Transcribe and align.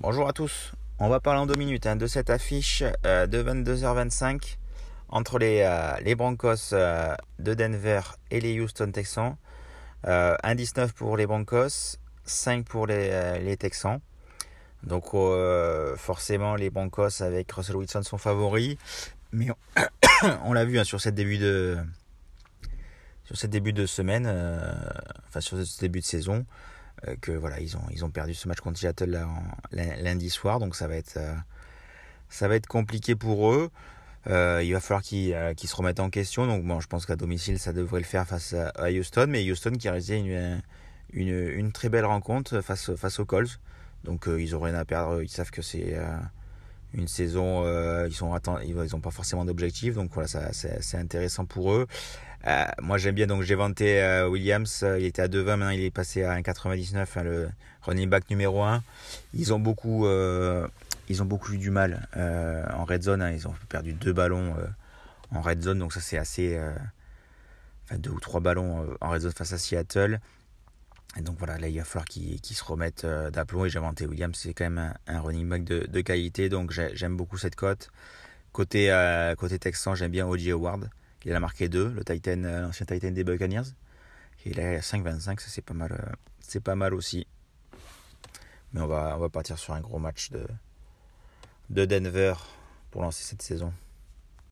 Bonjour 0.00 0.28
à 0.28 0.32
tous, 0.32 0.72
on 0.98 1.08
va 1.08 1.20
parler 1.20 1.40
en 1.40 1.46
deux 1.46 1.54
minutes 1.54 1.86
hein, 1.86 1.96
de 1.96 2.06
cette 2.06 2.30
affiche 2.30 2.82
euh, 3.06 3.26
de 3.26 3.42
22h25 3.42 4.56
entre 5.08 5.38
les, 5.38 5.62
euh, 5.62 5.92
les 6.02 6.14
Broncos 6.14 6.72
euh, 6.72 7.14
de 7.38 7.54
Denver 7.54 8.00
et 8.30 8.40
les 8.40 8.60
Houston 8.60 8.90
Texans. 8.92 9.36
1,19 10.04 10.92
pour 10.92 11.16
les 11.16 11.26
Broncos, 11.26 11.96
5 12.24 12.64
pour 12.64 12.86
les, 12.86 13.40
les 13.40 13.56
Texans. 13.56 14.00
Donc 14.84 15.12
forcément 15.96 16.54
les 16.54 16.70
Broncos 16.70 17.22
avec 17.22 17.50
Russell 17.52 17.76
Wilson 17.76 18.02
sont 18.02 18.18
favoris. 18.18 18.76
Mais 19.32 19.48
on, 20.44 20.52
l'a 20.52 20.64
vu 20.64 20.78
hein, 20.78 20.84
sur 20.84 21.00
cette 21.00 21.14
début 21.14 21.38
de 21.38 21.78
de 23.30 23.86
semaine, 23.86 24.26
enfin 25.28 25.40
sur 25.40 25.64
ce 25.64 25.80
début 25.80 26.00
de 26.00 26.04
saison. 26.04 26.46
Euh, 27.06 27.14
que 27.20 27.32
voilà, 27.32 27.60
ils 27.60 27.76
ont, 27.76 28.10
perdu 28.10 28.34
ce 28.34 28.48
match 28.48 28.58
contre 28.60 28.78
Seattle 28.78 29.24
lundi 29.72 30.30
soir, 30.30 30.58
donc 30.58 30.74
ça 30.74 30.88
va 30.88 30.96
être, 30.96 31.16
euh, 31.16 31.34
ça 32.28 32.48
va 32.48 32.56
être 32.56 32.66
compliqué 32.66 33.14
pour 33.14 33.52
eux. 33.52 33.70
Euh, 34.26 34.60
il 34.62 34.72
va 34.72 34.80
falloir 34.80 35.02
qu'ils 35.02 35.32
se 35.32 35.76
remettent 35.76 36.00
en 36.00 36.10
question. 36.10 36.46
Donc 36.46 36.64
bon, 36.64 36.80
je 36.80 36.88
pense 36.88 37.06
qu'à 37.06 37.16
domicile, 37.16 37.58
ça 37.58 37.72
devrait 37.72 38.00
le 38.00 38.06
faire 38.06 38.26
face 38.26 38.54
à, 38.54 38.90
Houston, 38.90 39.26
mais 39.28 39.48
Houston 39.50 39.72
qui 39.72 39.88
a 39.88 39.92
réalisé 39.92 40.16
une, 40.16 40.62
une, 41.12 41.48
une, 41.50 41.72
très 41.72 41.88
belle 41.88 42.04
rencontre 42.04 42.60
face, 42.60 42.94
face 42.96 43.18
aux 43.20 43.24
Colts. 43.24 43.60
Donc 44.04 44.26
ils 44.26 44.54
ont 44.54 44.60
rien 44.60 44.74
à 44.74 44.84
perdre, 44.84 45.22
ils 45.22 45.28
savent 45.28 45.50
que 45.50 45.62
c'est 45.62 45.96
une 46.94 47.08
saison, 47.08 47.64
ils 48.06 48.14
sont 48.14 48.38
ils 48.64 48.74
n'ont 48.74 49.00
pas 49.00 49.10
forcément 49.10 49.44
d'objectif, 49.44 49.94
donc 49.94 50.10
voilà, 50.12 50.28
c'est 50.52 50.98
intéressant 50.98 51.46
pour 51.46 51.72
eux. 51.72 51.86
Euh, 52.46 52.64
moi 52.80 52.98
j'aime 52.98 53.14
bien, 53.14 53.26
donc 53.26 53.42
j'ai 53.42 53.56
vanté 53.56 54.00
euh, 54.00 54.28
Williams, 54.28 54.84
il 54.98 55.04
était 55.04 55.22
à 55.22 55.28
2,20, 55.28 55.44
maintenant 55.44 55.70
il 55.70 55.82
est 55.82 55.90
passé 55.90 56.22
à 56.22 56.38
1,99, 56.38 56.96
hein, 57.16 57.22
le 57.24 57.48
running 57.82 58.08
back 58.08 58.30
numéro 58.30 58.62
1. 58.62 58.82
Ils 59.34 59.52
ont 59.52 59.58
beaucoup, 59.58 60.06
euh, 60.06 60.66
ils 61.08 61.22
ont 61.22 61.26
beaucoup 61.26 61.52
eu 61.52 61.58
du 61.58 61.70
mal 61.70 62.08
en 62.16 62.84
red 62.84 63.02
zone, 63.02 63.22
hein. 63.22 63.30
ils 63.30 63.48
ont 63.48 63.54
perdu 63.68 63.92
deux 63.92 64.12
ballons 64.12 64.54
en 65.30 65.40
red 65.40 65.62
zone, 65.62 65.78
donc 65.78 65.92
ça 65.92 66.00
c'est 66.00 66.18
assez. 66.18 66.60
enfin, 67.84 67.98
deux 67.98 68.10
ou 68.10 68.20
trois 68.20 68.40
ballons 68.40 68.96
en 69.00 69.10
red 69.10 69.22
zone 69.22 69.32
face 69.32 69.52
à 69.52 69.58
Seattle. 69.58 70.20
Et 71.16 71.22
donc 71.22 71.38
voilà, 71.38 71.58
là 71.58 71.68
il 71.68 71.78
va 71.78 71.84
falloir 71.84 72.04
qu'ils 72.04 72.40
se 72.42 72.64
remettent 72.64 73.06
d'aplomb. 73.06 73.64
Et 73.64 73.70
j'ai 73.70 73.78
inventé 73.78 74.06
Williams, 74.06 74.36
c'est 74.36 74.54
quand 74.54 74.68
même 74.68 74.94
un, 75.06 75.20
running 75.20 75.48
back 75.48 75.64
de, 75.64 76.00
qualité, 76.00 76.48
donc 76.48 76.72
j'aime 76.72 77.16
beaucoup 77.16 77.38
cette 77.38 77.56
cote. 77.56 77.90
Côté, 78.52 78.92
côté 79.38 79.58
Texan, 79.58 79.94
j'aime 79.94 80.10
bien 80.10 80.26
O.J. 80.26 80.52
Howard. 80.52 80.90
Il 81.24 81.34
a 81.34 81.40
marqué 81.40 81.68
2, 81.68 81.90
le 81.90 82.04
Titan, 82.04 82.44
euh, 82.44 82.62
l'ancien 82.62 82.86
Titan 82.86 83.10
des 83.10 83.24
Buccaneers. 83.24 83.74
il 84.44 84.58
est 84.60 84.76
à 84.76 84.80
5-25, 84.80 85.40
ça 85.40 85.48
c'est 85.48 85.62
pas 85.62 85.74
mal, 85.74 85.92
euh, 85.92 86.60
pas 86.60 86.76
mal 86.76 86.94
aussi. 86.94 87.26
Mais 88.72 88.80
on 88.80 88.86
va, 88.86 89.14
on 89.16 89.20
va 89.20 89.28
partir 89.28 89.58
sur 89.58 89.74
un 89.74 89.80
gros 89.80 89.98
match 89.98 90.30
de, 90.30 90.46
de 91.70 91.84
Denver 91.84 92.34
pour 92.90 93.02
lancer 93.02 93.24
cette 93.24 93.42
saison. 93.42 93.72